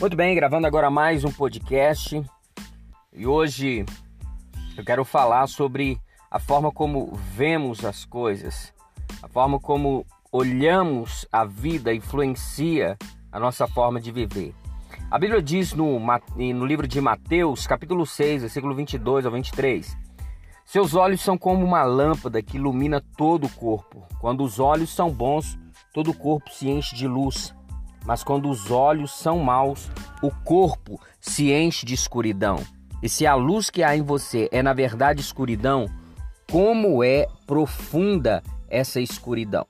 [0.00, 2.22] Muito bem, gravando agora mais um podcast
[3.12, 3.84] e hoje
[4.76, 6.00] eu quero falar sobre
[6.30, 8.72] a forma como vemos as coisas,
[9.20, 12.96] a forma como olhamos a vida influencia
[13.32, 14.54] a nossa forma de viver.
[15.10, 19.98] A Bíblia diz no, no livro de Mateus, capítulo 6, versículo 22 ao 23:
[20.64, 24.06] Seus olhos são como uma lâmpada que ilumina todo o corpo.
[24.20, 25.58] Quando os olhos são bons,
[25.92, 27.52] todo o corpo se enche de luz.
[28.08, 29.90] Mas quando os olhos são maus,
[30.22, 32.58] o corpo se enche de escuridão.
[33.02, 35.84] E se a luz que há em você é na verdade escuridão,
[36.50, 39.66] como é profunda essa escuridão?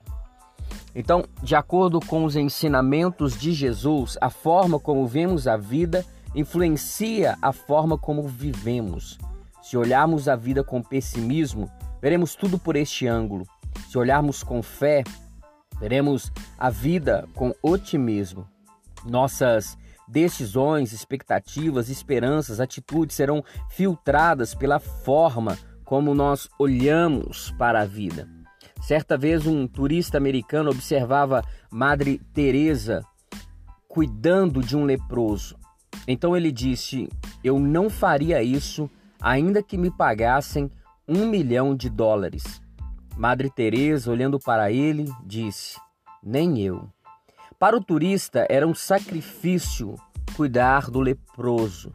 [0.95, 7.37] Então, de acordo com os ensinamentos de Jesus, a forma como vemos a vida influencia
[7.41, 9.19] a forma como vivemos.
[9.61, 11.69] Se olharmos a vida com pessimismo,
[12.01, 13.45] veremos tudo por este ângulo.
[13.89, 15.03] Se olharmos com fé,
[15.79, 18.47] Veremos a vida com otimismo.
[19.05, 19.77] Nossas
[20.07, 28.27] decisões, expectativas, esperanças, atitudes serão filtradas pela forma como nós olhamos para a vida.
[28.81, 33.03] Certa vez um turista americano observava Madre Teresa
[33.87, 35.57] cuidando de um leproso.
[36.07, 37.09] Então ele disse:
[37.43, 38.89] "Eu não faria isso,
[39.21, 40.71] ainda que me pagassem
[41.07, 42.61] um milhão de dólares."
[43.19, 45.77] Madre Teresa, olhando para ele, disse:
[46.23, 46.87] Nem eu.
[47.59, 49.95] Para o turista era um sacrifício
[50.37, 51.91] cuidar do leproso.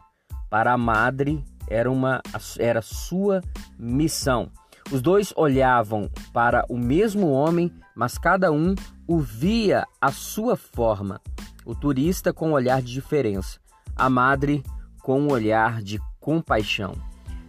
[0.51, 2.21] Para a madre era uma
[2.59, 3.41] era sua
[3.75, 4.51] missão.
[4.91, 8.75] Os dois olhavam para o mesmo homem, mas cada um
[9.07, 11.19] o via à sua forma.
[11.65, 13.59] O turista com um olhar de diferença,
[13.95, 14.61] a madre
[15.01, 16.93] com um olhar de compaixão.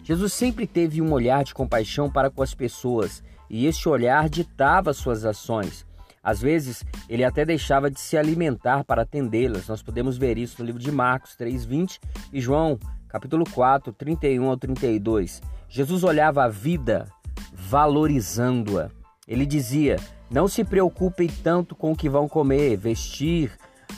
[0.07, 4.95] Jesus sempre teve um olhar de compaixão para com as pessoas e este olhar ditava
[4.95, 5.85] suas ações.
[6.23, 9.67] Às vezes, ele até deixava de se alimentar para atendê-las.
[9.67, 11.99] Nós podemos ver isso no livro de Marcos 3:20
[12.33, 12.79] e João,
[13.09, 15.43] capítulo 4, 31 ao 32.
[15.69, 17.09] Jesus olhava a vida
[17.53, 18.93] valorizando-a.
[19.27, 19.97] Ele dizia:
[20.31, 23.51] "Não se preocupem tanto com o que vão comer, vestir.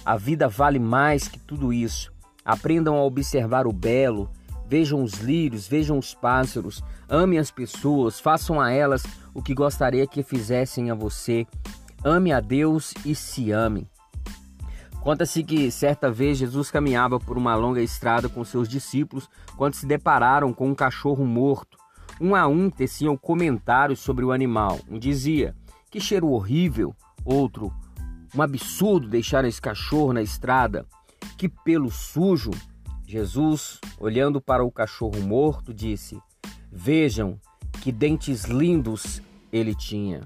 [0.07, 2.11] A vida vale mais que tudo isso.
[2.43, 4.31] Aprendam a observar o belo,
[4.69, 9.03] Vejam os lírios, vejam os pássaros, amem as pessoas, façam a elas
[9.33, 11.47] o que gostaria que fizessem a você.
[12.05, 13.89] Ame a Deus e se ame.
[15.01, 19.87] Conta-se que certa vez Jesus caminhava por uma longa estrada com seus discípulos quando se
[19.87, 21.79] depararam com um cachorro morto.
[22.21, 24.81] Um a um teciam comentários sobre o animal.
[24.91, 25.57] Um dizia:
[25.91, 26.95] Que cheiro horrível!
[27.25, 27.73] Outro:
[28.35, 30.85] Um absurdo deixar esse cachorro na estrada.
[31.39, 32.51] Que pelo sujo!
[33.11, 36.21] Jesus, olhando para o cachorro morto, disse:
[36.71, 37.41] Vejam
[37.81, 40.21] que dentes lindos ele tinha.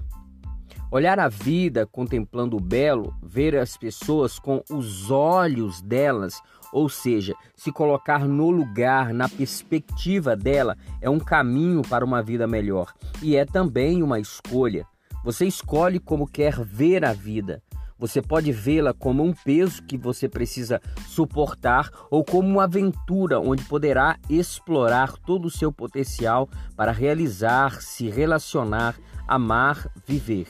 [0.91, 6.41] Olhar a vida contemplando o belo, ver as pessoas com os olhos delas,
[6.73, 12.45] ou seja, se colocar no lugar, na perspectiva dela, é um caminho para uma vida
[12.47, 14.85] melhor e é também uma escolha.
[15.23, 17.63] Você escolhe como quer ver a vida.
[18.03, 23.63] Você pode vê-la como um peso que você precisa suportar ou como uma aventura onde
[23.63, 28.93] poderá explorar todo o seu potencial para realizar, se relacionar,
[29.25, 30.47] amar, viver.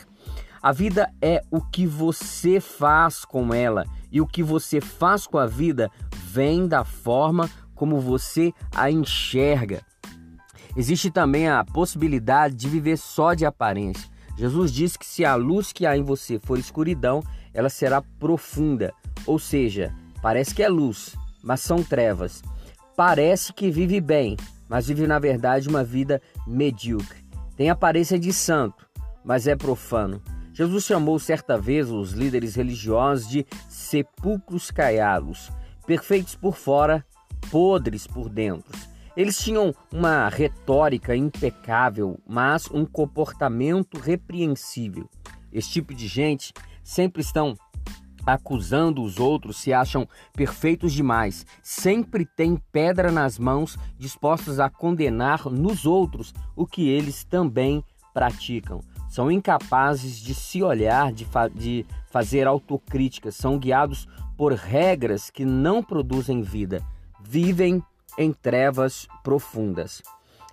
[0.64, 5.38] A vida é o que você faz com ela e o que você faz com
[5.38, 5.92] a vida
[6.26, 9.86] vem da forma como você a enxerga.
[10.76, 14.12] Existe também a possibilidade de viver só de aparência.
[14.36, 17.22] Jesus disse que se a luz que há em você for escuridão,
[17.54, 18.94] ela será profunda,
[19.26, 22.42] ou seja, parece que é luz, mas são trevas.
[22.96, 24.38] Parece que vive bem,
[24.68, 27.24] mas vive na verdade uma vida medíocre.
[27.56, 28.88] Tem aparência de santo,
[29.24, 30.22] mas é profano.
[30.54, 35.52] Jesus chamou certa vez os líderes religiosos de sepulcros caiados,
[35.86, 37.06] perfeitos por fora,
[37.50, 38.72] podres por dentro.
[39.16, 45.08] Eles tinham uma retórica impecável, mas um comportamento repreensível.
[45.52, 46.52] Esse tipo de gente
[46.84, 47.56] sempre estão
[48.26, 55.50] acusando os outros, se acham perfeitos demais, sempre têm pedra nas mãos, dispostos a condenar
[55.50, 57.84] nos outros o que eles também
[58.14, 58.82] praticam.
[59.10, 64.08] São incapazes de se olhar, de, fa de fazer autocríticas, são guiados
[64.38, 66.82] por regras que não produzem vida,
[67.22, 67.84] vivem
[68.18, 70.02] em trevas profundas.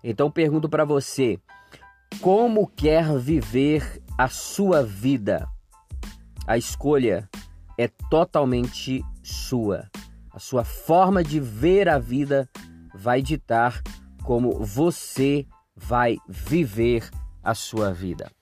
[0.02, 1.38] Então pergunto para você:
[2.20, 5.48] como quer viver a sua vida?
[6.50, 7.30] A escolha
[7.78, 9.88] é totalmente sua.
[10.32, 12.50] A sua forma de ver a vida
[12.92, 13.80] vai ditar
[14.24, 17.08] como você vai viver
[17.40, 18.32] a sua vida.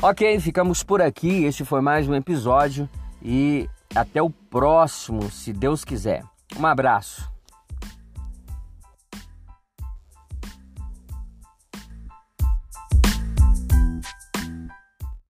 [0.00, 1.42] Ok, ficamos por aqui.
[1.42, 2.88] Este foi mais um episódio
[3.20, 6.22] e até o próximo, se Deus quiser.
[6.56, 7.31] Um abraço.